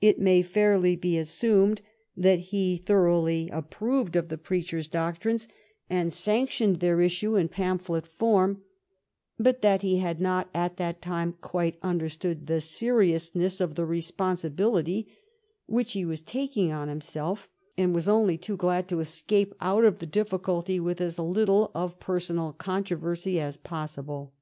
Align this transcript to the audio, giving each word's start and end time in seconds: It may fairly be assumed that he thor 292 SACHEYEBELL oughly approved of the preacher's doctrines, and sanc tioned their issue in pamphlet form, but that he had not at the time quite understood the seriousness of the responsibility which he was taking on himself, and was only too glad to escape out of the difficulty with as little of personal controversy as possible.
It 0.00 0.18
may 0.18 0.40
fairly 0.40 0.96
be 0.96 1.18
assumed 1.18 1.82
that 2.16 2.38
he 2.38 2.78
thor 2.78 3.04
292 3.04 3.04
SACHEYEBELL 3.04 3.50
oughly 3.58 3.62
approved 3.62 4.16
of 4.16 4.28
the 4.30 4.38
preacher's 4.38 4.88
doctrines, 4.88 5.48
and 5.90 6.10
sanc 6.10 6.48
tioned 6.48 6.78
their 6.78 7.02
issue 7.02 7.36
in 7.36 7.48
pamphlet 7.48 8.06
form, 8.06 8.62
but 9.38 9.60
that 9.60 9.82
he 9.82 9.98
had 9.98 10.18
not 10.18 10.48
at 10.54 10.78
the 10.78 10.96
time 10.98 11.34
quite 11.42 11.78
understood 11.82 12.46
the 12.46 12.62
seriousness 12.62 13.60
of 13.60 13.74
the 13.74 13.84
responsibility 13.84 15.12
which 15.66 15.92
he 15.92 16.06
was 16.06 16.22
taking 16.22 16.72
on 16.72 16.88
himself, 16.88 17.46
and 17.76 17.94
was 17.94 18.08
only 18.08 18.38
too 18.38 18.56
glad 18.56 18.88
to 18.88 19.00
escape 19.00 19.52
out 19.60 19.84
of 19.84 19.98
the 19.98 20.06
difficulty 20.06 20.80
with 20.80 21.02
as 21.02 21.18
little 21.18 21.70
of 21.74 22.00
personal 22.00 22.54
controversy 22.54 23.38
as 23.38 23.58
possible. 23.58 24.32